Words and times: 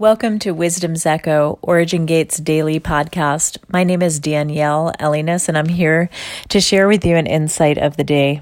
Welcome 0.00 0.38
to 0.38 0.52
Wisdom's 0.52 1.04
Echo, 1.04 1.58
Origin 1.60 2.06
Gates 2.06 2.38
daily 2.38 2.80
podcast. 2.80 3.58
My 3.68 3.84
name 3.84 4.00
is 4.00 4.18
Danielle 4.18 4.94
Elliness, 4.98 5.46
and 5.46 5.58
I'm 5.58 5.68
here 5.68 6.08
to 6.48 6.58
share 6.58 6.88
with 6.88 7.04
you 7.04 7.16
an 7.16 7.26
insight 7.26 7.76
of 7.76 7.98
the 7.98 8.02
day. 8.02 8.40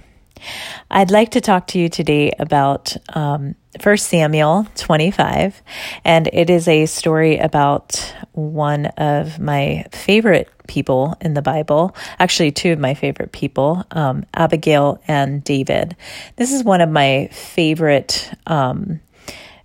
I'd 0.89 1.11
like 1.11 1.33
to 1.33 1.41
talk 1.41 1.67
to 1.67 1.81
you 1.81 1.89
today 1.89 2.31
about 2.39 2.97
um, 3.13 3.57
1 3.83 3.97
Samuel 3.97 4.69
25, 4.77 5.61
and 6.05 6.31
it 6.33 6.49
is 6.49 6.69
a 6.69 6.87
story 6.87 7.39
about 7.39 8.15
one 8.35 8.87
of 8.97 9.41
my 9.41 9.85
favorite 9.91 10.49
people 10.69 11.17
in 11.21 11.35
the 11.35 11.43
Bible, 11.43 11.93
actually, 12.21 12.53
two 12.53 12.71
of 12.71 12.79
my 12.79 12.95
favorite 12.95 13.33
people, 13.33 13.85
um, 13.91 14.25
Abigail 14.33 15.03
and 15.09 15.43
David. 15.43 15.97
This 16.37 16.53
is 16.53 16.63
one 16.63 16.81
of 16.81 16.89
my 16.89 17.29
favorite 17.33 18.31
um, 18.47 19.01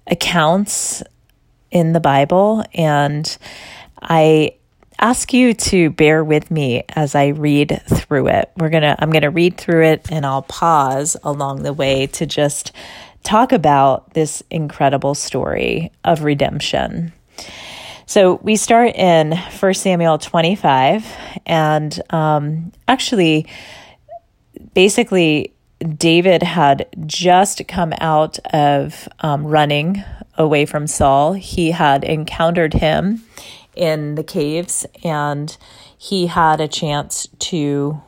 accounts 0.08 1.04
in 1.74 1.92
the 1.92 2.00
Bible. 2.00 2.64
And 2.74 3.38
I 4.02 4.56
ask 5.00 5.34
you 5.34 5.54
to 5.54 5.90
bear 5.90 6.24
with 6.24 6.50
me 6.52 6.84
as 6.90 7.16
I 7.16 7.30
read 7.30 7.82
through 7.88 8.28
it. 8.28 8.52
We're 8.58 8.70
going 8.70 8.84
to 8.84 8.96
I'm 9.00 9.10
going 9.10 9.24
to 9.24 9.32
read 9.32 9.58
through 9.58 9.84
it 9.86 10.10
and 10.12 10.26
I'll 10.26 10.44
pause 10.44 11.18
along 11.24 11.64
the 11.64 11.74
way 11.74 12.08
to 12.08 12.26
just 12.26 12.72
talk 13.24 13.52
about 13.52 14.14
this 14.14 14.44
incredible 14.50 15.16
story 15.16 15.92
of 16.06 16.24
redemption. 16.24 17.12
So 18.06 18.36
we 18.44 18.56
start 18.56 18.96
in 18.96 19.32
1 19.32 19.74
Samuel 19.74 20.20
25 20.20 21.06
and 21.46 22.02
um, 22.12 22.72
actually 22.88 23.48
basically 24.74 25.54
David 25.80 26.44
had 26.44 26.88
just 27.06 27.68
come 27.68 27.94
out 28.00 28.40
of 28.54 29.08
um, 29.22 29.46
running 29.46 30.04
away 30.38 30.66
from 30.66 30.88
Saul. 30.88 31.34
He 31.34 31.72
had 31.72 32.04
encountered 32.04 32.74
him 32.74 33.24
in 33.76 34.16
the 34.16 34.24
caves 34.24 34.86
and 35.04 35.56
he 35.98 36.28
had 36.28 36.62
a 36.62 36.68
chance 36.68 37.28
to 37.40 38.02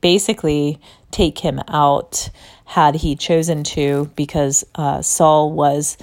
basically 0.00 0.80
take 1.10 1.38
him 1.38 1.60
out 1.68 2.30
had 2.64 2.96
he 2.96 3.16
chosen 3.16 3.64
to 3.64 4.10
because 4.16 4.64
uh, 4.74 5.02
Saul 5.02 5.52
was 5.52 5.96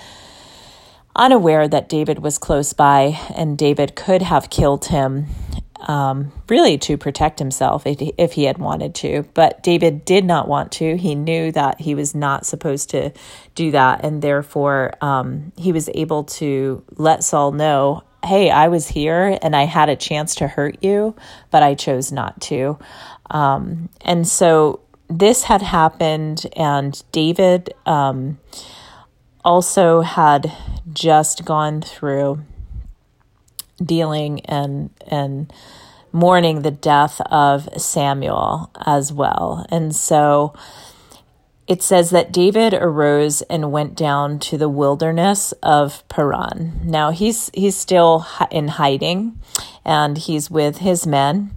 unaware 1.15 1.67
that 1.67 1.89
David 1.89 2.19
was 2.19 2.37
close 2.37 2.73
by 2.73 3.19
and 3.35 3.57
David 3.57 3.95
could 3.95 4.21
have 4.21 4.49
killed 4.49 4.85
him 4.85 5.27
um, 5.81 6.31
really 6.49 6.77
to 6.79 6.97
protect 6.97 7.39
himself 7.39 7.85
if 7.85 7.99
he, 7.99 8.13
if 8.17 8.33
he 8.33 8.43
had 8.43 8.57
wanted 8.57 8.95
to. 8.95 9.23
But 9.33 9.63
David 9.63 10.05
did 10.05 10.25
not 10.25 10.47
want 10.47 10.71
to. 10.73 10.97
He 10.97 11.15
knew 11.15 11.51
that 11.51 11.81
he 11.81 11.95
was 11.95 12.15
not 12.15 12.45
supposed 12.45 12.89
to 12.91 13.11
do 13.55 13.71
that, 13.71 14.03
and 14.03 14.21
therefore 14.21 14.93
um, 15.01 15.51
he 15.57 15.71
was 15.71 15.89
able 15.93 16.23
to 16.25 16.83
let 16.97 17.23
Saul 17.23 17.51
know 17.51 18.03
hey, 18.23 18.49
I 18.49 18.67
was 18.67 18.87
here 18.87 19.37
and 19.41 19.55
I 19.55 19.63
had 19.63 19.89
a 19.89 19.95
chance 19.95 20.35
to 20.35 20.47
hurt 20.47 20.83
you, 20.83 21.15
but 21.49 21.63
I 21.63 21.75
chose 21.75 22.11
not 22.11 22.41
to. 22.41 22.77
Um, 23.29 23.89
and 24.01 24.27
so 24.27 24.81
this 25.09 25.43
had 25.43 25.61
happened, 25.61 26.45
and 26.55 27.01
David 27.11 27.73
um, 27.85 28.39
also 29.45 30.01
had 30.01 30.51
just 30.91 31.45
gone 31.45 31.81
through 31.81 32.43
dealing 33.83 34.41
and 34.41 34.89
and 35.07 35.51
mourning 36.11 36.61
the 36.61 36.71
death 36.71 37.21
of 37.21 37.69
Samuel 37.77 38.71
as 38.85 39.13
well. 39.13 39.65
And 39.69 39.95
so 39.95 40.53
it 41.67 41.83
says 41.83 42.11
that 42.11 42.31
David 42.31 42.73
arose 42.73 43.41
and 43.43 43.71
went 43.71 43.95
down 43.95 44.39
to 44.39 44.57
the 44.57 44.69
wilderness 44.69 45.51
of 45.61 46.07
Paran. 46.07 46.79
Now 46.83 47.11
he's 47.11 47.51
he's 47.53 47.75
still 47.75 48.25
in 48.49 48.69
hiding 48.69 49.39
and 49.83 50.17
he's 50.17 50.49
with 50.49 50.77
his 50.77 51.05
men. 51.05 51.51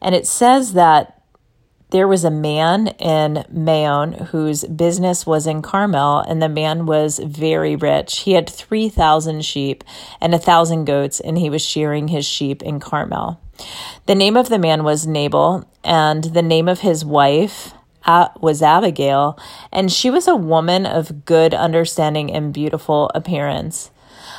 And 0.00 0.14
it 0.14 0.26
says 0.26 0.74
that 0.74 1.15
there 1.90 2.08
was 2.08 2.24
a 2.24 2.30
man 2.30 2.88
in 2.98 3.44
Maon 3.50 4.12
whose 4.12 4.64
business 4.64 5.24
was 5.24 5.46
in 5.46 5.62
Carmel, 5.62 6.18
and 6.20 6.42
the 6.42 6.48
man 6.48 6.86
was 6.86 7.18
very 7.20 7.76
rich. 7.76 8.20
He 8.20 8.32
had 8.32 8.48
3,000 8.48 9.44
sheep 9.44 9.84
and 10.20 10.34
a 10.34 10.38
1,000 10.38 10.84
goats, 10.84 11.20
and 11.20 11.38
he 11.38 11.48
was 11.48 11.62
shearing 11.64 12.08
his 12.08 12.26
sheep 12.26 12.62
in 12.62 12.80
Carmel. 12.80 13.40
The 14.06 14.14
name 14.14 14.36
of 14.36 14.48
the 14.48 14.58
man 14.58 14.82
was 14.82 15.06
Nabal, 15.06 15.68
and 15.84 16.24
the 16.24 16.42
name 16.42 16.68
of 16.68 16.80
his 16.80 17.04
wife 17.04 17.72
was 18.40 18.62
Abigail, 18.62 19.38
and 19.72 19.90
she 19.90 20.10
was 20.10 20.28
a 20.28 20.36
woman 20.36 20.86
of 20.86 21.24
good 21.24 21.54
understanding 21.54 22.32
and 22.32 22.52
beautiful 22.52 23.10
appearance. 23.14 23.90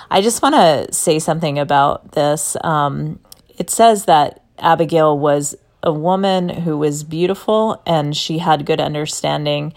I 0.09 0.21
just 0.21 0.41
want 0.41 0.55
to 0.55 0.93
say 0.93 1.19
something 1.19 1.59
about 1.59 2.13
this. 2.13 2.55
Um, 2.63 3.19
it 3.57 3.69
says 3.69 4.05
that 4.05 4.43
Abigail 4.57 5.17
was 5.17 5.55
a 5.87 5.93
woman 5.93 6.49
who 6.49 6.77
was 6.77 7.05
beautiful 7.05 7.81
and 7.85 8.15
she 8.15 8.39
had 8.39 8.65
good 8.65 8.81
understanding. 8.81 9.73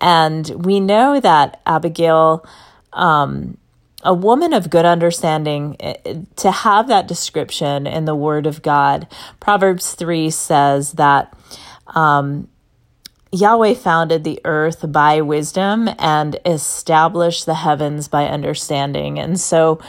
And 0.00 0.48
we 0.48 0.80
know 0.80 1.20
that 1.20 1.62
Abigail, 1.64 2.44
um, 2.92 3.56
a 4.02 4.12
woman 4.12 4.52
of 4.52 4.68
good 4.68 4.84
understanding, 4.84 5.76
eh, 5.78 6.22
to 6.36 6.50
have 6.50 6.88
that 6.88 7.06
description 7.06 7.86
in 7.86 8.04
the 8.04 8.16
Word 8.16 8.46
of 8.46 8.62
God, 8.62 9.06
Proverbs 9.38 9.94
3 9.94 10.28
says 10.28 10.92
that 10.94 11.32
um, 11.86 12.48
Yahweh 13.30 13.74
founded 13.74 14.24
the 14.24 14.40
earth 14.44 14.90
by 14.90 15.20
wisdom 15.20 15.88
and 16.00 16.36
established 16.44 17.46
the 17.46 17.54
heavens 17.54 18.08
by 18.08 18.26
understanding. 18.26 19.20
And 19.20 19.38
so 19.38 19.80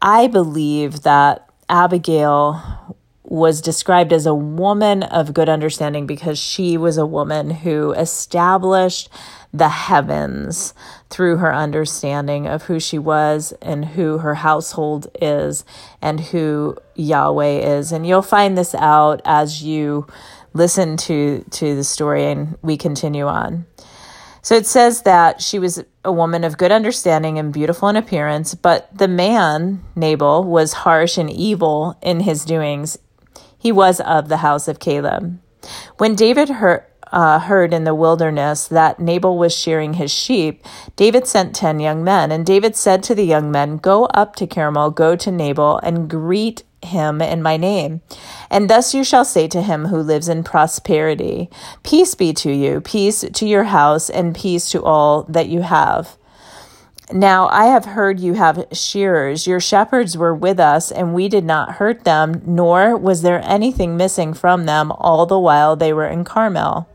I 0.00 0.28
believe 0.28 1.02
that 1.02 1.48
Abigail 1.68 2.96
was 3.24 3.60
described 3.60 4.12
as 4.12 4.26
a 4.26 4.34
woman 4.34 5.02
of 5.02 5.34
good 5.34 5.48
understanding 5.48 6.06
because 6.06 6.38
she 6.38 6.76
was 6.76 6.98
a 6.98 7.06
woman 7.06 7.50
who 7.50 7.92
established 7.92 9.08
the 9.52 9.68
heavens 9.68 10.74
through 11.10 11.36
her 11.36 11.54
understanding 11.54 12.46
of 12.46 12.64
who 12.64 12.80
she 12.80 12.98
was 12.98 13.52
and 13.60 13.84
who 13.84 14.18
her 14.18 14.34
household 14.34 15.06
is 15.20 15.64
and 16.00 16.18
who 16.20 16.76
Yahweh 16.94 17.78
is. 17.78 17.92
And 17.92 18.06
you'll 18.06 18.22
find 18.22 18.56
this 18.56 18.74
out 18.74 19.20
as 19.24 19.62
you 19.62 20.06
listen 20.54 20.96
to 20.96 21.44
to 21.50 21.74
the 21.76 21.84
story 21.84 22.26
and 22.26 22.56
we 22.62 22.76
continue 22.76 23.26
on. 23.26 23.66
So 24.42 24.56
it 24.56 24.66
says 24.66 25.02
that 25.02 25.40
she 25.40 25.60
was 25.60 25.84
a 26.04 26.10
woman 26.10 26.42
of 26.42 26.58
good 26.58 26.72
understanding 26.72 27.38
and 27.38 27.52
beautiful 27.52 27.88
in 27.88 27.94
appearance, 27.94 28.56
but 28.56 28.96
the 28.96 29.06
man, 29.06 29.84
Nabal, 29.94 30.42
was 30.42 30.72
harsh 30.72 31.16
and 31.16 31.30
evil 31.30 31.96
in 32.02 32.20
his 32.20 32.44
doings. 32.44 32.98
He 33.62 33.70
was 33.70 34.00
of 34.00 34.28
the 34.28 34.38
house 34.38 34.66
of 34.66 34.80
Caleb. 34.80 35.38
When 35.96 36.16
David 36.16 36.48
heard, 36.48 36.84
uh, 37.12 37.38
heard 37.38 37.72
in 37.72 37.84
the 37.84 37.94
wilderness 37.94 38.66
that 38.66 38.98
Nabal 38.98 39.38
was 39.38 39.56
shearing 39.56 39.94
his 39.94 40.10
sheep, 40.10 40.66
David 40.96 41.28
sent 41.28 41.54
ten 41.54 41.78
young 41.78 42.02
men. 42.02 42.32
And 42.32 42.44
David 42.44 42.74
said 42.74 43.04
to 43.04 43.14
the 43.14 43.24
young 43.24 43.52
men, 43.52 43.76
Go 43.76 44.06
up 44.06 44.34
to 44.36 44.48
Carmel, 44.48 44.90
go 44.90 45.14
to 45.14 45.30
Nabal, 45.30 45.78
and 45.84 46.10
greet 46.10 46.64
him 46.82 47.22
in 47.22 47.40
my 47.40 47.56
name. 47.56 48.00
And 48.50 48.68
thus 48.68 48.94
you 48.94 49.04
shall 49.04 49.24
say 49.24 49.46
to 49.46 49.62
him 49.62 49.86
who 49.86 49.98
lives 49.98 50.28
in 50.28 50.42
prosperity, 50.42 51.48
Peace 51.84 52.16
be 52.16 52.32
to 52.32 52.50
you, 52.50 52.80
peace 52.80 53.24
to 53.32 53.46
your 53.46 53.64
house, 53.64 54.10
and 54.10 54.34
peace 54.34 54.68
to 54.70 54.82
all 54.82 55.22
that 55.28 55.46
you 55.46 55.62
have. 55.62 56.16
Now 57.12 57.48
I 57.48 57.66
have 57.66 57.84
heard 57.84 58.20
you 58.20 58.34
have 58.34 58.66
shearers. 58.72 59.46
Your 59.46 59.60
shepherds 59.60 60.16
were 60.16 60.34
with 60.34 60.58
us, 60.58 60.90
and 60.90 61.12
we 61.12 61.28
did 61.28 61.44
not 61.44 61.72
hurt 61.72 62.04
them, 62.04 62.40
nor 62.46 62.96
was 62.96 63.20
there 63.20 63.42
anything 63.44 63.96
missing 63.96 64.32
from 64.32 64.64
them 64.64 64.90
all 64.92 65.26
the 65.26 65.38
while 65.38 65.76
they 65.76 65.92
were 65.92 66.06
in 66.06 66.24
Carmel. 66.24 66.88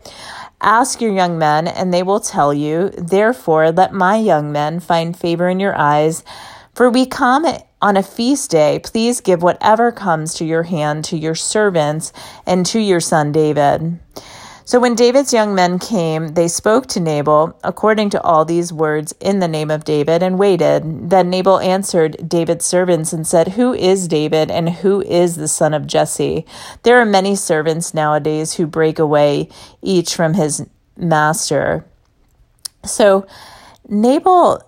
Ask 0.59 1.01
your 1.01 1.11
young 1.11 1.37
men, 1.37 1.67
and 1.67 1.93
they 1.93 2.01
will 2.01 2.19
tell 2.19 2.51
you. 2.51 2.89
Therefore, 2.97 3.71
let 3.71 3.93
my 3.93 4.15
young 4.15 4.51
men 4.51 4.79
find 4.79 5.15
favor 5.15 5.47
in 5.49 5.59
your 5.59 5.77
eyes. 5.77 6.23
For 6.73 6.89
we 6.89 7.05
come 7.05 7.45
on 7.79 7.95
a 7.95 8.03
feast 8.03 8.49
day. 8.49 8.79
Please 8.83 9.21
give 9.21 9.43
whatever 9.43 9.91
comes 9.91 10.33
to 10.35 10.45
your 10.45 10.63
hand 10.63 11.05
to 11.05 11.17
your 11.17 11.35
servants 11.35 12.11
and 12.45 12.65
to 12.67 12.79
your 12.79 12.99
son 12.99 13.31
David. 13.31 13.99
So 14.67 14.81
when 14.81 14.95
David's 14.95 15.31
young 15.31 15.55
men 15.55 15.79
came, 15.79 16.27
they 16.33 16.49
spoke 16.49 16.87
to 16.87 16.99
Nabal 16.99 17.57
according 17.63 18.09
to 18.09 18.21
all 18.21 18.43
these 18.43 18.73
words 18.73 19.15
in 19.21 19.39
the 19.39 19.47
name 19.47 19.71
of 19.71 19.85
David 19.85 20.21
and 20.21 20.37
waited. 20.37 21.09
Then 21.09 21.29
Nabal 21.29 21.61
answered 21.61 22.27
David's 22.27 22.65
servants 22.65 23.13
and 23.13 23.25
said, 23.25 23.53
Who 23.53 23.73
is 23.73 24.09
David 24.09 24.51
and 24.51 24.67
who 24.67 25.01
is 25.03 25.37
the 25.37 25.47
son 25.47 25.73
of 25.73 25.87
Jesse? 25.87 26.45
There 26.83 26.99
are 26.99 27.05
many 27.05 27.33
servants 27.33 27.93
nowadays 27.93 28.55
who 28.55 28.67
break 28.67 28.99
away 28.99 29.47
each 29.81 30.13
from 30.13 30.33
his 30.33 30.67
master. 30.97 31.85
So 32.83 33.25
Nabal 33.87 34.61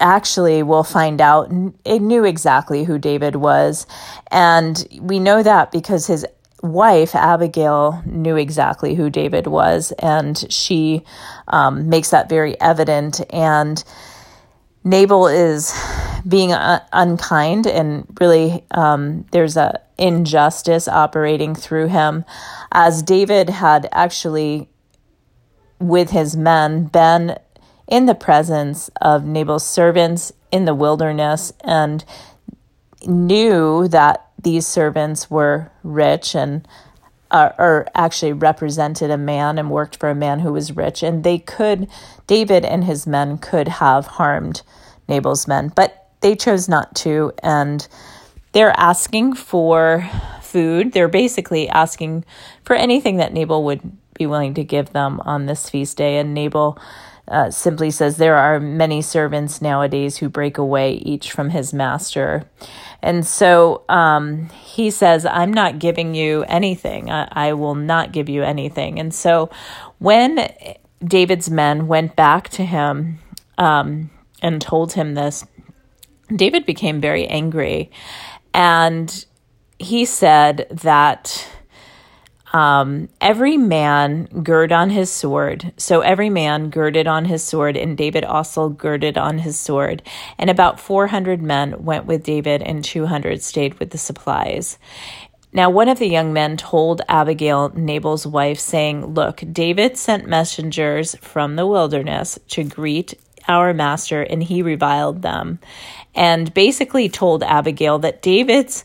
actually 0.00 0.62
we'll 0.62 0.84
find 0.84 1.20
out 1.20 1.52
it 1.84 2.00
knew 2.00 2.24
exactly 2.24 2.84
who 2.84 2.98
David 2.98 3.36
was 3.36 3.86
and 4.30 4.88
we 5.02 5.18
know 5.20 5.42
that 5.42 5.70
because 5.70 6.06
his 6.06 6.26
wife, 6.64 7.14
Abigail, 7.14 8.02
knew 8.06 8.36
exactly 8.36 8.94
who 8.94 9.10
David 9.10 9.46
was, 9.46 9.92
and 9.98 10.50
she 10.52 11.04
um, 11.46 11.88
makes 11.88 12.10
that 12.10 12.28
very 12.28 12.58
evident. 12.60 13.20
And 13.30 13.82
Nabal 14.82 15.28
is 15.28 15.72
being 16.26 16.52
uh, 16.52 16.80
unkind 16.92 17.66
and 17.66 18.06
really 18.20 18.64
um, 18.70 19.26
there's 19.30 19.56
a 19.56 19.80
injustice 19.98 20.88
operating 20.88 21.54
through 21.54 21.86
him 21.86 22.24
as 22.72 23.02
david 23.02 23.48
had 23.48 23.88
actually 23.92 24.68
with 25.78 26.10
his 26.10 26.36
men 26.36 26.84
been 26.86 27.38
in 27.86 28.06
the 28.06 28.14
presence 28.14 28.90
of 29.00 29.24
nabal's 29.24 29.64
servants 29.64 30.32
in 30.50 30.64
the 30.64 30.74
wilderness 30.74 31.52
and 31.62 32.04
knew 33.06 33.86
that 33.86 34.23
these 34.40 34.66
servants 34.66 35.30
were 35.30 35.70
rich 35.82 36.34
and 36.34 36.66
uh, 37.30 37.50
or 37.58 37.86
actually 37.94 38.32
represented 38.32 39.10
a 39.10 39.18
man 39.18 39.58
and 39.58 39.70
worked 39.70 39.96
for 39.96 40.08
a 40.08 40.14
man 40.14 40.40
who 40.40 40.52
was 40.52 40.76
rich 40.76 41.02
and 41.02 41.24
they 41.24 41.38
could 41.38 41.88
david 42.26 42.64
and 42.64 42.84
his 42.84 43.06
men 43.06 43.38
could 43.38 43.66
have 43.66 44.06
harmed 44.06 44.62
nabal's 45.08 45.48
men 45.48 45.72
but 45.74 46.04
they 46.24 46.34
chose 46.34 46.70
not 46.70 46.94
to, 46.96 47.32
and 47.42 47.86
they're 48.52 48.72
asking 48.80 49.34
for 49.34 50.08
food. 50.40 50.92
They're 50.92 51.06
basically 51.06 51.68
asking 51.68 52.24
for 52.64 52.74
anything 52.74 53.18
that 53.18 53.34
Nabal 53.34 53.62
would 53.64 53.82
be 54.14 54.26
willing 54.26 54.54
to 54.54 54.64
give 54.64 54.90
them 54.90 55.20
on 55.20 55.46
this 55.46 55.68
feast 55.68 55.96
day. 55.96 56.18
And 56.18 56.34
Nabal 56.34 56.78
uh, 57.28 57.50
simply 57.50 57.90
says, 57.90 58.16
There 58.16 58.36
are 58.36 58.60
many 58.60 59.02
servants 59.02 59.60
nowadays 59.60 60.18
who 60.18 60.28
break 60.28 60.58
away 60.58 60.94
each 60.94 61.32
from 61.32 61.50
his 61.50 61.72
master. 61.72 62.44
And 63.02 63.26
so 63.26 63.84
um, 63.88 64.48
he 64.48 64.90
says, 64.90 65.26
I'm 65.26 65.52
not 65.52 65.78
giving 65.78 66.14
you 66.14 66.44
anything. 66.44 67.10
I, 67.10 67.28
I 67.30 67.52
will 67.52 67.74
not 67.74 68.12
give 68.12 68.28
you 68.28 68.42
anything. 68.42 68.98
And 68.98 69.14
so 69.14 69.50
when 69.98 70.48
David's 71.04 71.50
men 71.50 71.86
went 71.86 72.16
back 72.16 72.48
to 72.50 72.64
him 72.64 73.18
um, 73.58 74.10
and 74.40 74.60
told 74.60 74.94
him 74.94 75.14
this, 75.14 75.44
David 76.34 76.64
became 76.64 77.00
very 77.00 77.26
angry 77.26 77.90
and 78.54 79.26
he 79.78 80.04
said 80.04 80.66
that 80.70 81.46
um, 82.54 83.08
every 83.20 83.56
man 83.56 84.26
gird 84.44 84.70
on 84.70 84.88
his 84.88 85.10
sword. 85.10 85.72
So 85.76 86.02
every 86.02 86.30
man 86.30 86.70
girded 86.70 87.08
on 87.08 87.24
his 87.24 87.42
sword, 87.42 87.76
and 87.76 87.96
David 87.96 88.24
also 88.24 88.68
girded 88.68 89.18
on 89.18 89.38
his 89.38 89.58
sword. 89.58 90.04
And 90.38 90.48
about 90.48 90.78
400 90.78 91.42
men 91.42 91.84
went 91.84 92.06
with 92.06 92.22
David, 92.22 92.62
and 92.62 92.84
200 92.84 93.42
stayed 93.42 93.80
with 93.80 93.90
the 93.90 93.98
supplies. 93.98 94.78
Now, 95.52 95.68
one 95.68 95.88
of 95.88 95.98
the 95.98 96.08
young 96.08 96.32
men 96.32 96.56
told 96.56 97.02
Abigail, 97.08 97.70
Nabal's 97.70 98.24
wife, 98.24 98.60
saying, 98.60 99.04
Look, 99.14 99.42
David 99.52 99.96
sent 99.96 100.28
messengers 100.28 101.16
from 101.16 101.56
the 101.56 101.66
wilderness 101.66 102.38
to 102.50 102.62
greet 102.62 103.14
our 103.48 103.74
master, 103.74 104.22
and 104.22 104.40
he 104.40 104.62
reviled 104.62 105.22
them 105.22 105.58
and 106.14 106.54
basically 106.54 107.08
told 107.08 107.42
Abigail 107.42 107.98
that 107.98 108.22
David's 108.22 108.84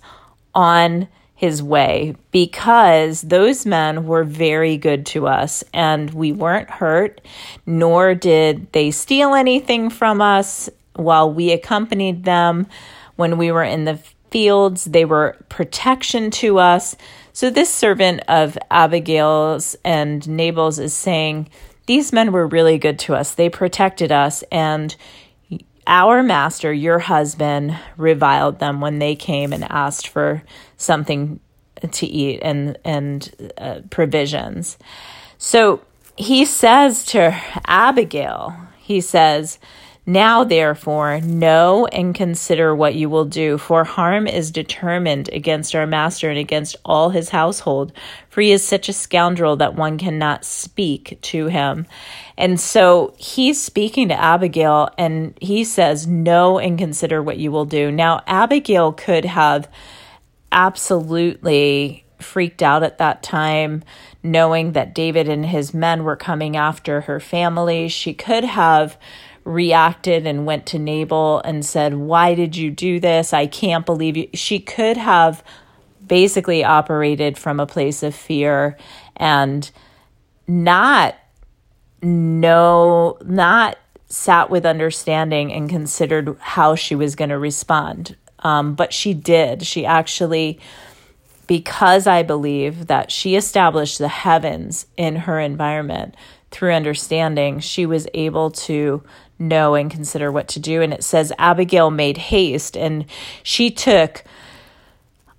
on 0.56 1.07
his 1.39 1.63
way 1.63 2.13
because 2.31 3.21
those 3.21 3.65
men 3.65 4.06
were 4.06 4.25
very 4.25 4.75
good 4.75 5.06
to 5.06 5.25
us 5.25 5.63
and 5.74 6.09
we 6.13 6.33
weren't 6.33 6.69
hurt, 6.69 7.21
nor 7.65 8.13
did 8.13 8.69
they 8.74 8.91
steal 8.91 9.33
anything 9.33 9.89
from 9.89 10.19
us 10.19 10.69
while 10.97 11.31
we 11.31 11.53
accompanied 11.53 12.25
them 12.25 12.68
when 13.15 13.38
we 13.38 13.53
were 13.53 13.63
in 13.63 13.86
the 13.86 13.97
fields. 14.31 14.83
They 14.83 15.06
were 15.06 15.38
protection 15.47 16.30
to 16.31 16.59
us. 16.59 16.97
So, 17.31 17.50
this 17.50 17.74
servant 17.74 18.19
of 18.27 18.57
Abigail's 18.69 19.77
and 19.86 20.27
Nabal's 20.27 20.77
is 20.77 20.94
saying, 20.94 21.50
These 21.86 22.12
men 22.12 22.33
were 22.33 22.47
really 22.47 22.77
good 22.77 23.00
to 23.00 23.15
us. 23.15 23.33
They 23.33 23.47
protected 23.47 24.12
us, 24.12 24.44
and 24.51 24.94
our 25.88 26.21
master, 26.21 26.74
your 26.74 27.00
husband, 27.00 27.80
reviled 27.95 28.59
them 28.59 28.81
when 28.81 29.00
they 29.00 29.15
came 29.15 29.53
and 29.53 29.63
asked 29.63 30.09
for 30.09 30.44
something 30.79 31.39
to 31.91 32.07
eat 32.07 32.39
and 32.41 32.77
and 32.83 33.51
uh, 33.59 33.81
provisions. 33.91 34.79
So 35.37 35.81
he 36.15 36.45
says 36.45 37.05
to 37.05 37.39
Abigail, 37.65 38.55
he 38.79 38.99
says, 38.99 39.59
now, 40.09 40.43
therefore, 40.43 41.21
know 41.21 41.85
and 41.85 42.15
consider 42.15 42.73
what 42.73 42.95
you 42.95 43.09
will 43.09 43.25
do, 43.25 43.59
for 43.59 43.83
harm 43.83 44.25
is 44.25 44.49
determined 44.49 45.29
against 45.31 45.75
our 45.75 45.85
master 45.85 46.31
and 46.31 46.39
against 46.39 46.75
all 46.83 47.11
his 47.11 47.29
household, 47.29 47.93
for 48.27 48.41
he 48.41 48.51
is 48.51 48.63
such 48.63 48.89
a 48.89 48.93
scoundrel 48.93 49.55
that 49.57 49.75
one 49.75 49.99
cannot 49.99 50.45
speak 50.45 51.19
to 51.21 51.45
him. 51.45 51.85
And 52.39 52.59
so 52.59 53.13
he's 53.17 53.61
speaking 53.61 54.07
to 54.07 54.19
Abigail, 54.19 54.89
and 54.97 55.37
he 55.39 55.63
says, 55.63 56.07
Know 56.07 56.57
and 56.57 56.79
consider 56.79 57.21
what 57.21 57.37
you 57.37 57.51
will 57.51 57.65
do. 57.65 57.91
Now, 57.91 58.23
Abigail 58.25 58.93
could 58.93 59.25
have 59.25 59.69
absolutely 60.51 62.06
freaked 62.19 62.62
out 62.62 62.84
at 62.84 62.98
that 62.98 63.24
time, 63.24 63.84
knowing 64.24 64.74
that 64.74 64.94
David 64.94 65.30
and 65.30 65.46
his 65.46 65.74
men 65.74 66.04
were 66.04 66.16
coming 66.16 66.57
after 66.57 67.01
her 67.01 67.19
family. 67.19 67.88
She 67.88 68.13
could 68.13 68.44
have 68.44 68.98
reacted 69.46 70.28
and 70.28 70.46
went 70.46 70.66
to 70.68 70.80
Nabal 70.80 71.42
and 71.44 71.66
said, 71.66 71.96
Why 71.96 72.36
did 72.36 72.56
you 72.56 72.72
do 72.72 73.00
this? 73.00 73.34
I 73.34 73.48
can't 73.48 73.86
believe 73.86 74.18
you. 74.18 74.30
She 74.34 74.60
could 74.60 74.98
have 74.98 75.44
basically 76.06 76.63
operated 76.63 77.38
from 77.38 77.60
a 77.60 77.66
place 77.66 78.04
of 78.04 78.16
fear 78.16 78.78
and 79.16 79.69
not 80.48 81.16
know, 82.01 83.18
not 83.24 83.78
sat 84.07 84.50
with 84.50 84.66
understanding 84.66 85.54
and 85.54 85.69
considered 85.69 86.36
how 86.40 86.75
she 86.75 86.96
was 86.96 87.16
going 87.16 87.30
to 87.30 87.38
respond. 87.38 88.16
Um, 88.39 88.75
but 88.75 88.94
she 88.94 89.13
did. 89.13 89.65
She 89.65 89.86
actually, 89.86 90.59
because 91.47 92.07
I 92.07 92.24
believe 92.24 92.88
that 92.88 93.12
she 93.12 93.36
established 93.36 93.97
the 93.97 94.07
heavens 94.07 94.86
in 94.97 95.15
her 95.18 95.39
environment 95.39 96.15
through 96.51 96.74
understanding, 96.74 97.59
she 97.59 97.86
was 97.86 98.07
able 98.13 98.51
to 98.51 99.03
know 99.38 99.75
and 99.75 99.89
consider 99.89 100.31
what 100.31 100.47
to 100.50 100.59
do. 100.59 100.81
And 100.81 100.94
it 100.94 101.03
says 101.03 101.31
Abigail 101.38 101.91
made 101.91 102.18
haste 102.18 102.75
and 102.75 103.06
she 103.44 103.69
took 103.71 104.24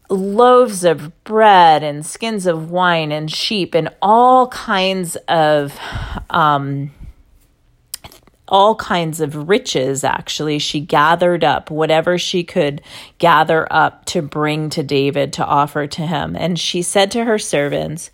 loaves 0.09 0.83
of 0.83 1.23
bread 1.25 1.83
and 1.83 2.05
skins 2.05 2.47
of 2.47 2.71
wine 2.71 3.13
and 3.13 3.31
sheep 3.31 3.75
and 3.75 3.89
all 4.03 4.49
kinds 4.49 5.17
of 5.29 5.79
um, 6.31 6.91
all 8.51 8.75
kinds 8.75 9.21
of 9.21 9.49
riches 9.49 10.05
actually 10.05 10.59
she 10.59 10.81
gathered 10.81 11.45
up 11.45 11.71
whatever 11.71 12.19
she 12.19 12.43
could 12.45 12.83
gather 13.19 13.67
up 13.73 14.05
to 14.05 14.21
bring 14.21 14.69
to 14.71 14.83
David 14.83 15.33
to 15.35 15.45
offer 15.45 15.87
to 15.87 16.07
him 16.07 16.37
and 16.37 16.59
she 16.59 16.83
said 16.83 17.11
to 17.13 17.25
her 17.25 17.39
servants 17.39 18.11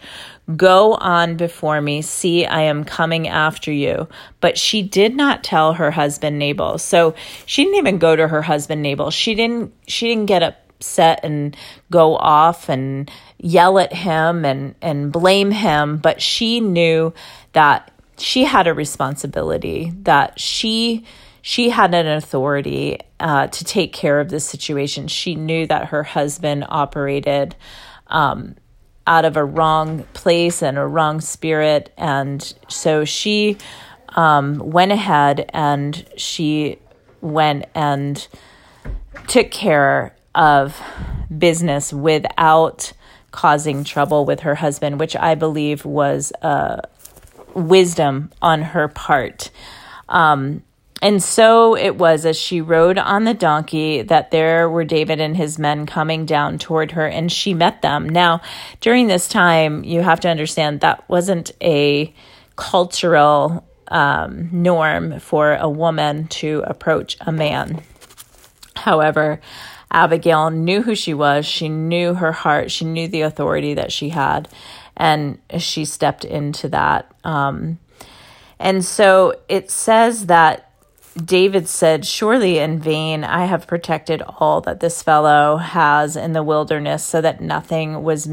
Go 0.55 0.95
on 0.95 1.37
before 1.37 1.81
me. 1.81 2.03
See, 2.03 2.47
I 2.47 2.63
am 2.63 2.85
coming 2.85 3.27
after 3.27 3.73
you. 3.73 4.09
But 4.41 4.57
she 4.57 4.81
did 4.81 5.17
not 5.17 5.43
tell 5.43 5.73
her 5.73 5.91
husband 5.91 6.39
Nabal. 6.39 6.79
So 6.79 7.17
she 7.47 7.65
didn't 7.65 7.79
even 7.79 7.99
go 7.99 8.15
to 8.15 8.29
her 8.29 8.43
husband 8.43 8.81
Nabal. 8.81 9.11
She 9.11 9.35
didn't 9.35 9.73
she 9.89 10.07
didn't 10.07 10.27
get 10.27 10.45
upset 10.45 11.21
and 11.25 11.57
go 11.91 12.17
off 12.17 12.69
and 12.69 13.11
yell 13.39 13.79
at 13.79 13.93
him 13.93 14.45
and, 14.45 14.75
and 14.81 15.11
blame 15.11 15.51
him, 15.51 15.99
but 15.99 16.23
she 16.23 16.61
knew 16.61 17.13
that 17.53 17.91
she 18.19 18.45
had 18.45 18.67
a 18.67 18.75
responsibility, 18.75 19.93
that 20.03 20.39
she 20.41 21.05
she 21.43 21.71
had 21.71 21.95
an 21.95 22.09
authority 22.09 22.99
uh, 23.21 23.47
to 23.47 23.65
take 23.65 23.93
care 23.93 24.19
of 24.19 24.31
this 24.31 24.45
situation. 24.45 25.07
She 25.07 25.37
knew 25.37 25.65
that 25.69 25.87
her 25.87 26.03
husband 26.03 26.65
operated 26.69 27.55
um, 28.09 28.57
out 29.07 29.25
of 29.25 29.37
a 29.37 29.45
wrong 29.45 30.03
place 30.13 30.61
and 30.61 30.77
a 30.77 30.85
wrong 30.85 31.21
spirit. 31.21 31.93
And 31.97 32.43
so 32.69 33.05
she 33.05 33.59
um, 34.17 34.59
went 34.59 34.91
ahead 34.91 35.49
and 35.55 36.05
she 36.17 36.81
went 37.21 37.67
and 37.77 38.27
took 39.29 39.53
care 39.53 40.17
of 40.35 40.81
business 41.39 41.93
without 41.93 42.93
causing 43.31 43.85
trouble 43.85 44.25
with 44.25 44.41
her 44.41 44.57
husband, 44.57 44.99
which 44.99 45.15
I 45.15 45.37
believe 45.37 45.85
was 45.85 46.33
uh, 46.43 46.81
wisdom 47.57 48.31
on 48.41 48.63
her 48.63 48.89
part. 48.89 49.51
Um, 50.09 50.63
and 51.03 51.23
so 51.23 51.77
it 51.77 51.97
was 51.97 52.25
as 52.25 52.39
she 52.39 52.61
rode 52.61 52.99
on 52.99 53.25
the 53.25 53.35
donkey 53.35 54.03
that 54.03 54.31
there 54.31 54.69
were 54.69 54.85
David 54.85 55.21
and 55.21 55.37
his 55.37 55.59
men 55.59 55.87
coming 55.87 56.25
down 56.25 56.59
toward 56.59 56.93
her, 56.93 57.07
and 57.07 57.31
she 57.31 57.53
met 57.55 57.83
them. 57.83 58.09
Now, 58.09 58.41
during 58.81 59.07
this 59.07 59.29
time, 59.29 59.85
you 59.85 60.01
have 60.01 60.21
to 60.21 60.29
understand 60.29 60.81
that 60.81 61.09
wasn't 61.09 61.51
a 61.61 62.15
cultural 62.57 63.67
um, 63.89 64.49
norm 64.53 65.21
for 65.21 65.55
a 65.55 65.69
woman 65.69 66.29
to 66.29 66.63
approach 66.67 67.17
a 67.21 67.31
man. 67.31 67.83
However, 68.75 69.41
Abigail 69.91 70.51
knew 70.51 70.83
who 70.83 70.95
she 70.95 71.15
was, 71.15 71.47
she 71.47 71.69
knew 71.69 72.15
her 72.15 72.33
heart, 72.33 72.71
she 72.71 72.85
knew 72.85 73.09
the 73.09 73.23
authority 73.23 73.75
that 73.75 73.93
she 73.93 74.11
had, 74.11 74.49
and 74.97 75.39
she 75.59 75.85
stepped 75.85 76.25
into 76.25 76.69
that. 76.69 77.11
Um, 77.25 77.79
and 78.59 78.85
so 78.85 79.35
it 79.49 79.71
says 79.71 80.27
that 80.27 80.73
David 81.23 81.69
said, 81.69 82.05
Surely 82.05 82.59
in 82.59 82.79
vain 82.79 83.25
I 83.25 83.47
have 83.47 83.67
protected 83.67 84.23
all 84.23 84.61
that 84.63 84.81
this 84.81 85.03
fellow 85.03 85.57
has 85.57 86.17
in 86.17 86.33
the 86.33 86.43
wilderness, 86.43 87.05
so 87.05 87.21
that 87.21 87.41
nothing 87.41 88.03
was 88.03 88.29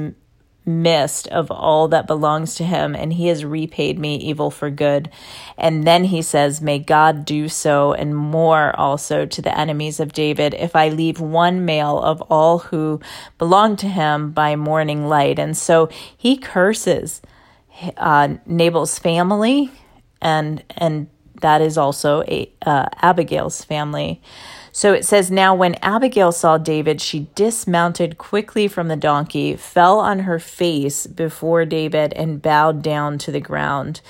missed 0.65 1.27
of 1.27 1.51
all 1.51 1.87
that 1.89 2.07
belongs 2.07 2.55
to 2.55 2.63
him, 2.63 2.95
and 2.95 3.13
he 3.13 3.27
has 3.27 3.43
repaid 3.43 3.99
me 3.99 4.15
evil 4.15 4.49
for 4.49 4.69
good. 4.69 5.09
And 5.57 5.85
then 5.85 6.05
he 6.05 6.21
says, 6.21 6.61
May 6.61 6.79
God 6.79 7.25
do 7.25 7.49
so 7.49 7.93
and 7.93 8.15
more 8.15 8.75
also 8.77 9.25
to 9.25 9.41
the 9.41 9.57
enemies 9.57 9.99
of 9.99 10.13
David, 10.13 10.53
if 10.53 10.75
I 10.75 10.89
leave 10.89 11.19
one 11.19 11.65
male 11.65 11.99
of 11.99 12.21
all 12.23 12.59
who 12.59 13.01
belong 13.37 13.75
to 13.77 13.87
him 13.87 14.31
by 14.31 14.55
morning 14.55 15.07
light. 15.07 15.39
And 15.39 15.55
so 15.57 15.89
he 16.17 16.37
curses 16.37 17.21
uh, 17.97 18.35
Nabal's 18.45 18.99
family, 18.99 19.71
and 20.21 20.63
and 20.77 21.07
that 21.41 21.61
is 21.61 21.77
also 21.77 22.23
a 22.23 22.51
uh, 22.65 22.87
Abigail's 23.01 23.63
family. 23.63 24.21
So 24.75 24.91
it 24.91 25.05
says, 25.05 25.29
Now 25.29 25.53
when 25.53 25.75
Abigail 25.75 26.31
saw 26.31 26.57
David, 26.57 26.99
she 26.99 27.27
dismounted 27.35 28.17
quickly 28.17 28.67
from 28.67 28.87
the 28.87 28.95
donkey, 28.95 29.55
fell 29.55 29.99
on 29.99 30.19
her 30.19 30.39
face 30.39 31.05
before 31.05 31.63
David, 31.63 32.11
and 32.13 32.41
bowed 32.41 32.81
down 32.81 33.19
to 33.19 33.31
the 33.31 33.39
ground. 33.39 34.01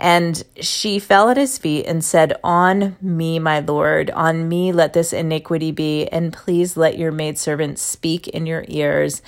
And 0.00 0.44
she 0.60 1.00
fell 1.00 1.28
at 1.28 1.36
his 1.36 1.58
feet 1.58 1.84
and 1.86 2.04
said, 2.04 2.34
On 2.44 2.96
me, 3.02 3.40
my 3.40 3.58
Lord, 3.58 4.10
on 4.12 4.48
me 4.48 4.70
let 4.70 4.92
this 4.92 5.12
iniquity 5.12 5.72
be, 5.72 6.06
and 6.06 6.32
please 6.32 6.76
let 6.76 6.96
your 6.96 7.10
maidservant 7.10 7.80
speak 7.80 8.28
in 8.28 8.46
your 8.46 8.64
ears 8.68 9.22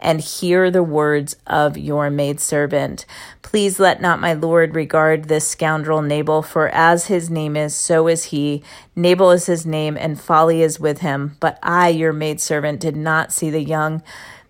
and 0.00 0.20
hear 0.20 0.70
the 0.70 0.82
words 0.82 1.36
of 1.46 1.78
your 1.78 2.10
maidservant. 2.10 3.06
Please 3.42 3.78
let 3.78 4.00
not 4.00 4.20
my 4.20 4.32
Lord 4.32 4.74
regard 4.74 5.24
this 5.24 5.48
scoundrel 5.48 6.02
Nabal, 6.02 6.42
for 6.42 6.68
as 6.68 7.06
his 7.06 7.30
name 7.30 7.56
is, 7.56 7.74
so 7.74 8.08
is 8.08 8.24
he. 8.24 8.62
Nabal 8.94 9.30
is 9.30 9.46
his 9.46 9.64
name, 9.64 9.96
and 9.96 10.20
folly 10.20 10.60
is 10.60 10.80
with 10.80 10.98
him. 10.98 11.36
But 11.40 11.58
I, 11.62 11.88
your 11.88 12.12
maidservant, 12.12 12.80
did 12.80 12.96
not 12.96 13.32
see 13.32 13.48
the 13.48 13.62
young 13.62 14.02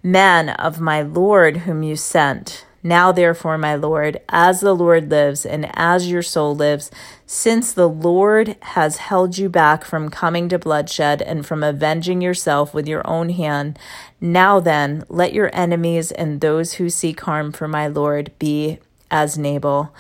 man 0.03 0.51
of 0.51 0.81
my 0.81 1.03
Lord 1.03 1.59
whom 1.59 1.83
you 1.83 1.97
sent. 1.97 2.66
Now, 2.87 3.11
therefore, 3.11 3.59
my 3.59 3.75
Lord, 3.75 4.21
as 4.29 4.61
the 4.61 4.73
Lord 4.73 5.11
lives 5.11 5.45
and 5.45 5.69
as 5.75 6.09
your 6.09 6.23
soul 6.23 6.55
lives, 6.55 6.89
since 7.27 7.73
the 7.73 7.89
Lord 7.89 8.55
has 8.61 8.99
held 8.99 9.37
you 9.39 9.49
back 9.49 9.85
from 9.85 10.09
coming 10.09 10.49
to 10.51 10.59
bloodshed 10.61 11.21
and 11.21 11.45
from 11.45 11.65
avenging 11.65 12.21
yourself 12.21 12.73
with 12.73 12.87
your 12.87 13.05
own 13.05 13.31
hand, 13.31 13.77
now 14.21 14.61
then, 14.61 15.03
let 15.09 15.33
your 15.33 15.51
enemies 15.53 16.13
and 16.13 16.41
those 16.41 16.75
who 16.75 16.89
seek 16.89 17.21
harm 17.23 17.51
for 17.51 17.67
my 17.67 17.89
Lord 17.89 18.31
be 18.39 18.79
as 19.11 19.37
Nabal. 19.37 19.93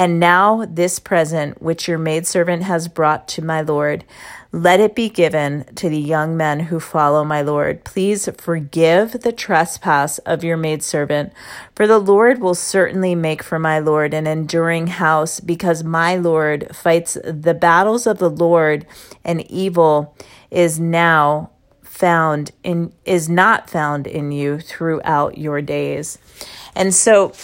And 0.00 0.18
now 0.18 0.64
this 0.66 0.98
present 0.98 1.60
which 1.60 1.86
your 1.86 1.98
maidservant 1.98 2.62
has 2.62 2.88
brought 2.88 3.28
to 3.28 3.44
my 3.44 3.60
Lord, 3.60 4.02
let 4.50 4.80
it 4.80 4.94
be 4.94 5.10
given 5.10 5.66
to 5.74 5.90
the 5.90 6.00
young 6.00 6.38
men 6.38 6.60
who 6.60 6.80
follow 6.80 7.22
my 7.22 7.42
Lord. 7.42 7.84
Please 7.84 8.26
forgive 8.38 9.12
the 9.20 9.30
trespass 9.30 10.16
of 10.20 10.42
your 10.42 10.56
maidservant, 10.56 11.34
for 11.74 11.86
the 11.86 11.98
Lord 11.98 12.40
will 12.40 12.54
certainly 12.54 13.14
make 13.14 13.42
for 13.42 13.58
my 13.58 13.78
Lord 13.78 14.14
an 14.14 14.26
enduring 14.26 14.86
house, 14.86 15.38
because 15.38 15.84
my 15.84 16.16
Lord 16.16 16.74
fights 16.74 17.18
the 17.22 17.52
battles 17.52 18.06
of 18.06 18.16
the 18.16 18.30
Lord, 18.30 18.86
and 19.22 19.48
evil 19.50 20.16
is 20.50 20.80
now 20.80 21.50
found 21.82 22.52
in 22.64 22.90
is 23.04 23.28
not 23.28 23.68
found 23.68 24.06
in 24.06 24.32
you 24.32 24.60
throughout 24.60 25.36
your 25.36 25.60
days. 25.60 26.16
And 26.74 26.94
so 26.94 27.34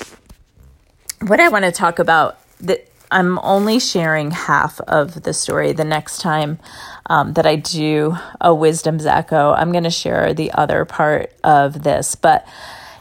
what 1.21 1.39
I 1.39 1.51
want 1.51 1.67
to 1.67 1.71
talk 1.73 1.99
about 1.99 2.39
that 2.61 2.89
I'm 3.11 3.39
only 3.39 3.79
sharing 3.79 4.31
half 4.33 4.81
of 4.81 5.23
the 5.23 5.33
story. 5.33 5.73
The 5.73 5.85
next 5.85 6.21
time 6.21 6.59
um, 7.07 7.35
that 7.35 7.47
I 7.47 7.57
do 7.57 8.17
a 8.41 8.55
Wisdom's 8.55 9.07
Echo, 9.07 9.53
I'm 9.53 9.73
going 9.73 9.85
to 9.85 9.91
share 9.91 10.35
the 10.35 10.53
other 10.53 10.85
part 10.85 11.33
of 11.45 11.83
this. 11.83 12.15
But 12.15 12.47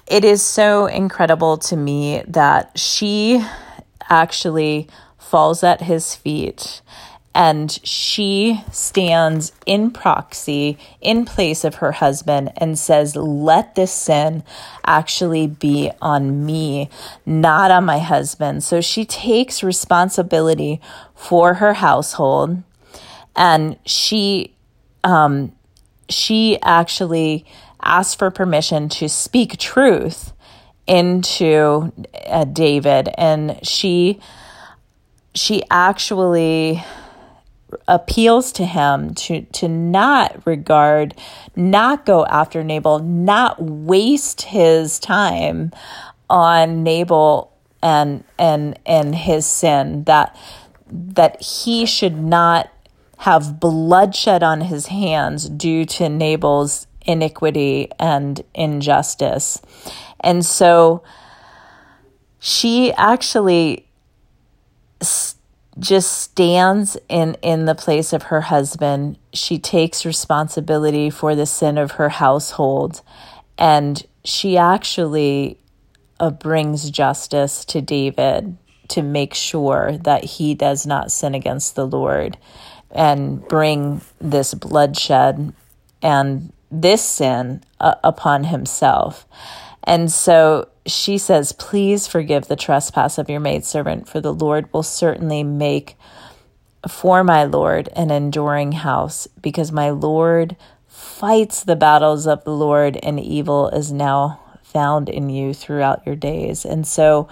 it 0.07 0.23
is 0.23 0.43
so 0.43 0.85
incredible 0.85 1.57
to 1.57 1.75
me 1.75 2.23
that 2.27 2.77
she 2.77 3.43
actually 4.09 4.87
falls 5.17 5.63
at 5.63 5.81
his 5.81 6.15
feet 6.15 6.81
and 7.35 7.69
she 7.83 8.63
stands 8.71 9.51
in 9.65 9.91
proxy 9.91 10.77
in 11.01 11.25
place 11.25 11.65
of 11.65 11.75
her 11.75 11.91
husband 11.91 12.53
and 12.55 12.79
says, 12.79 13.13
Let 13.17 13.75
this 13.75 13.91
sin 13.91 14.41
actually 14.85 15.45
be 15.45 15.91
on 16.01 16.45
me, 16.45 16.89
not 17.25 17.71
on 17.71 17.83
my 17.83 17.99
husband. 17.99 18.63
So 18.63 18.79
she 18.79 19.03
takes 19.03 19.63
responsibility 19.63 20.79
for 21.13 21.55
her 21.55 21.73
household 21.73 22.63
and 23.35 23.77
she, 23.85 24.55
um, 25.03 25.51
she 26.07 26.57
actually 26.61 27.45
asks 27.83 28.15
for 28.15 28.31
permission 28.31 28.87
to 28.87 29.09
speak 29.09 29.57
truth 29.57 30.31
into 30.87 31.91
uh, 32.27 32.45
David 32.45 33.09
and 33.17 33.59
she 33.67 34.21
she 35.33 35.61
actually 35.69 36.81
appeals 37.87 38.51
to 38.53 38.65
him 38.65 39.13
to 39.13 39.41
to 39.41 39.67
not 39.67 40.45
regard 40.45 41.13
not 41.55 42.05
go 42.05 42.25
after 42.25 42.63
Nabal 42.63 42.99
not 42.99 43.61
waste 43.61 44.43
his 44.43 44.99
time 44.99 45.71
on 46.29 46.83
Nabal 46.83 47.51
and 47.81 48.23
and 48.39 48.79
and 48.85 49.15
his 49.15 49.45
sin 49.45 50.03
that 50.05 50.35
that 50.91 51.41
he 51.41 51.85
should 51.85 52.17
not 52.17 52.69
have 53.19 53.59
bloodshed 53.59 54.43
on 54.43 54.61
his 54.61 54.87
hands 54.87 55.49
due 55.49 55.85
to 55.85 56.09
Nabal's 56.09 56.87
iniquity 57.05 57.89
and 57.99 58.41
injustice. 58.53 59.61
And 60.19 60.45
so 60.45 61.03
she 62.39 62.91
actually 62.93 63.87
just 65.77 66.13
stands 66.13 66.97
in 67.09 67.35
in 67.41 67.65
the 67.65 67.75
place 67.75 68.13
of 68.13 68.23
her 68.23 68.41
husband. 68.41 69.17
She 69.33 69.59
takes 69.59 70.05
responsibility 70.05 71.09
for 71.09 71.35
the 71.35 71.45
sin 71.45 71.77
of 71.77 71.91
her 71.93 72.09
household 72.09 73.01
and 73.57 74.05
she 74.23 74.57
actually 74.57 75.57
uh, 76.19 76.29
brings 76.31 76.89
justice 76.89 77.65
to 77.65 77.81
David 77.81 78.57
to 78.89 79.01
make 79.01 79.33
sure 79.33 79.97
that 80.03 80.23
he 80.23 80.53
does 80.53 80.85
not 80.85 81.11
sin 81.11 81.35
against 81.35 81.75
the 81.75 81.87
Lord 81.87 82.37
and 82.91 83.45
bring 83.47 84.01
this 84.19 84.53
bloodshed 84.53 85.53
and 86.01 86.53
this 86.71 87.03
sin 87.03 87.63
uh, 87.79 87.95
upon 88.03 88.45
himself 88.45 89.25
and 89.85 90.11
so 90.11 90.69
she 90.85 91.17
says, 91.17 91.51
Please 91.51 92.07
forgive 92.07 92.47
the 92.47 92.55
trespass 92.55 93.17
of 93.17 93.29
your 93.29 93.39
maidservant, 93.39 94.07
for 94.07 94.19
the 94.19 94.33
Lord 94.33 94.71
will 94.73 94.83
certainly 94.83 95.43
make 95.43 95.97
for 96.87 97.23
my 97.23 97.43
Lord 97.43 97.89
an 97.95 98.11
enduring 98.11 98.73
house, 98.73 99.27
because 99.41 99.71
my 99.71 99.89
Lord 99.89 100.55
fights 100.87 101.63
the 101.63 101.75
battles 101.75 102.27
of 102.27 102.43
the 102.43 102.51
Lord, 102.51 102.97
and 103.01 103.19
evil 103.19 103.69
is 103.69 103.91
now 103.91 104.39
found 104.63 105.09
in 105.09 105.29
you 105.29 105.53
throughout 105.53 106.05
your 106.05 106.15
days. 106.15 106.65
And 106.65 106.85
so 106.85 107.27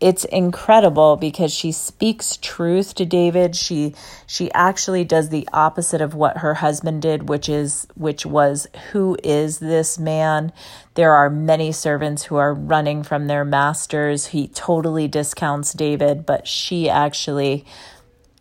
it's 0.00 0.24
incredible 0.24 1.16
because 1.16 1.52
she 1.52 1.72
speaks 1.72 2.38
truth 2.38 2.94
to 2.94 3.04
David. 3.04 3.54
She 3.54 3.94
she 4.26 4.50
actually 4.52 5.04
does 5.04 5.28
the 5.28 5.48
opposite 5.52 6.00
of 6.00 6.14
what 6.14 6.38
her 6.38 6.54
husband 6.54 7.02
did, 7.02 7.28
which 7.28 7.48
is 7.48 7.86
which 7.94 8.24
was 8.24 8.66
who 8.92 9.16
is 9.22 9.58
this 9.58 9.98
man? 9.98 10.52
There 10.94 11.12
are 11.12 11.28
many 11.28 11.70
servants 11.70 12.24
who 12.24 12.36
are 12.36 12.54
running 12.54 13.02
from 13.02 13.26
their 13.26 13.44
masters. 13.44 14.28
He 14.28 14.48
totally 14.48 15.06
discounts 15.06 15.74
David, 15.74 16.24
but 16.24 16.48
she 16.48 16.88
actually 16.88 17.66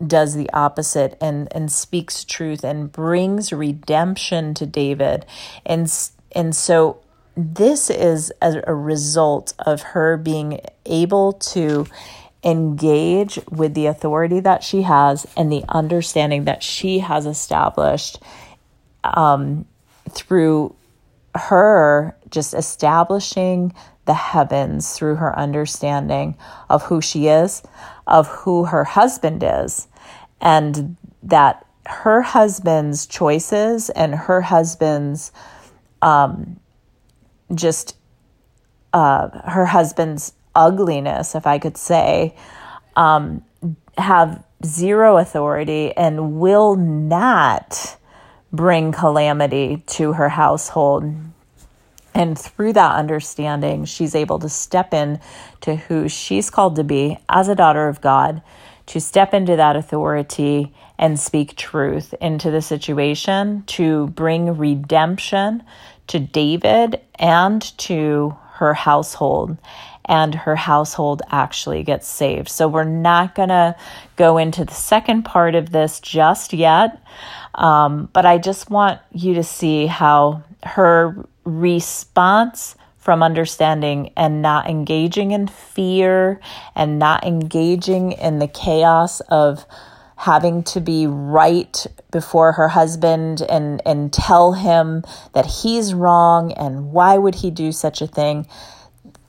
does 0.05 0.35
the 0.35 0.49
opposite 0.51 1.17
and 1.19 1.49
and 1.51 1.69
speaks 1.69 2.23
truth 2.23 2.63
and 2.63 2.89
brings 2.89 3.51
redemption 3.51 4.53
to 4.53 4.65
David. 4.65 5.25
And 5.65 5.91
and 6.33 6.55
so 6.55 7.01
this 7.39 7.89
is 7.89 8.31
a, 8.41 8.61
a 8.67 8.75
result 8.75 9.53
of 9.59 9.81
her 9.81 10.17
being 10.17 10.59
able 10.85 11.33
to 11.33 11.85
engage 12.43 13.39
with 13.49 13.73
the 13.73 13.85
authority 13.85 14.39
that 14.39 14.63
she 14.63 14.83
has 14.83 15.27
and 15.35 15.51
the 15.51 15.63
understanding 15.69 16.45
that 16.45 16.63
she 16.63 16.99
has 16.99 17.25
established 17.25 18.19
um, 19.03 19.65
through 20.09 20.73
her 21.35 22.15
just 22.29 22.53
establishing 22.53 23.73
the 24.05 24.13
heavens 24.13 24.93
through 24.93 25.15
her 25.15 25.37
understanding 25.37 26.35
of 26.69 26.83
who 26.83 27.01
she 27.01 27.27
is, 27.27 27.61
of 28.07 28.27
who 28.27 28.65
her 28.65 28.83
husband 28.83 29.43
is, 29.45 29.87
and 30.41 30.97
that 31.21 31.65
her 31.85 32.21
husband's 32.21 33.05
choices 33.05 33.89
and 33.91 34.15
her 34.15 34.41
husband's 34.41 35.31
um, 36.01 36.59
just 37.53 37.95
uh, 38.93 39.29
her 39.49 39.65
husband's 39.65 40.33
ugliness, 40.55 41.35
if 41.35 41.45
I 41.47 41.59
could 41.59 41.77
say, 41.77 42.35
um, 42.95 43.43
have 43.97 44.43
zero 44.65 45.17
authority 45.17 45.93
and 45.95 46.39
will 46.39 46.75
not 46.75 47.97
bring 48.51 48.91
calamity 48.91 49.83
to 49.87 50.13
her 50.13 50.29
household. 50.29 51.13
And 52.13 52.37
through 52.37 52.73
that 52.73 52.95
understanding, 52.95 53.85
she's 53.85 54.15
able 54.15 54.39
to 54.39 54.49
step 54.49 54.93
in 54.93 55.19
to 55.61 55.75
who 55.75 56.09
she's 56.09 56.49
called 56.49 56.75
to 56.77 56.83
be 56.83 57.17
as 57.29 57.47
a 57.47 57.55
daughter 57.55 57.87
of 57.87 58.01
God, 58.01 58.41
to 58.87 58.99
step 58.99 59.33
into 59.33 59.55
that 59.55 59.75
authority 59.75 60.73
and 60.97 61.19
speak 61.19 61.55
truth 61.55 62.13
into 62.19 62.51
the 62.51 62.61
situation, 62.61 63.63
to 63.67 64.07
bring 64.07 64.57
redemption 64.57 65.63
to 66.09 66.19
David 66.19 67.01
and 67.15 67.61
to 67.79 68.37
her 68.53 68.73
household 68.73 69.57
and 70.05 70.33
her 70.33 70.55
household 70.55 71.21
actually 71.29 71.83
gets 71.83 72.07
saved. 72.07 72.49
So 72.49 72.67
we're 72.67 72.83
not 72.83 73.35
going 73.35 73.49
to 73.49 73.75
go 74.15 74.37
into 74.37 74.65
the 74.65 74.73
second 74.73 75.23
part 75.23 75.53
of 75.53 75.69
this 75.69 75.99
just 75.99 76.51
yet, 76.51 77.01
um, 77.53 78.09
but 78.11 78.25
I 78.25 78.39
just 78.39 78.71
want 78.71 78.99
you 79.13 79.35
to 79.35 79.43
see 79.43 79.85
how 79.85 80.43
her 80.63 81.15
response 81.45 82.75
from 82.97 83.23
understanding 83.23 84.11
and 84.17 84.41
not 84.41 84.67
engaging 84.67 85.31
in 85.31 85.47
fear 85.47 86.41
and 86.75 86.99
not 86.99 87.23
engaging 87.23 88.11
in 88.13 88.39
the 88.39 88.47
chaos 88.47 89.19
of 89.21 89.65
having 90.19 90.61
to 90.63 90.81
be 90.81 91.07
right 91.07 91.87
before 92.11 92.51
her 92.51 92.67
husband 92.67 93.41
and 93.43 93.81
and 93.85 94.11
tell 94.11 94.53
him 94.53 95.03
that 95.33 95.45
he's 95.45 95.93
wrong 95.93 96.51
and 96.53 96.91
why 96.91 97.17
would 97.17 97.35
he 97.35 97.49
do 97.49 97.71
such 97.71 98.01
a 98.01 98.07
thing 98.07 98.45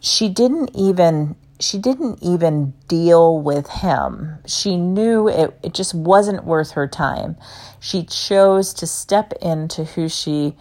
she 0.00 0.28
didn't 0.28 0.70
even 0.74 1.36
she 1.60 1.78
didn't 1.78 2.22
even 2.22 2.72
deal 2.88 3.38
with 3.38 3.68
him. 3.68 4.38
She 4.46 4.78
knew 4.78 5.28
it, 5.28 5.58
it 5.62 5.74
just 5.74 5.94
wasn't 5.94 6.44
worth 6.44 6.70
her 6.70 6.88
time. 6.88 7.36
She 7.78 8.02
chose 8.02 8.72
to 8.74 8.86
step 8.86 9.34
into 9.42 9.84
who 9.84 10.08
she 10.08 10.56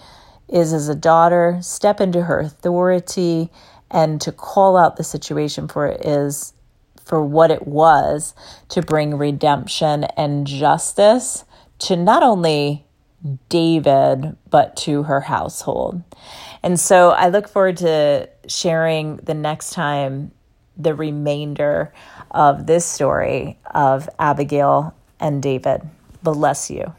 is 0.50 0.74
as 0.74 0.90
a 0.90 0.96
daughter, 0.96 1.60
step 1.62 2.02
into 2.02 2.24
her 2.24 2.40
authority, 2.40 3.50
and 3.90 4.20
to 4.22 4.34
call 4.34 4.76
out 4.76 4.98
the 4.98 5.04
situation 5.06 5.70
for 5.70 5.88
it 5.88 6.06
is 6.06 6.54
for 7.10 7.26
what 7.26 7.50
it 7.50 7.68
was 7.68 8.36
to 8.70 8.84
bring 8.84 9.18
redemption 9.18 10.04
and 10.16 10.46
justice 10.46 11.44
to 11.80 11.96
not 11.96 12.22
only 12.22 12.86
David, 13.50 14.38
but 14.50 14.78
to 14.78 15.04
her 15.04 15.20
household. 15.20 16.04
And 16.62 16.80
so 16.80 17.10
I 17.10 17.30
look 17.30 17.50
forward 17.50 17.78
to 17.78 18.30
sharing 18.48 19.18
the 19.18 19.34
next 19.34 19.72
time 19.72 20.32
the 20.78 20.94
remainder 20.94 21.92
of 22.32 22.68
this 22.68 22.86
story 22.86 23.58
of 23.74 24.08
Abigail 24.20 24.96
and 25.20 25.42
David. 25.42 25.82
Bless 26.22 26.70
you. 26.70 26.94